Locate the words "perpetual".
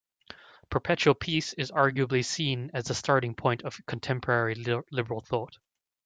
0.71-1.13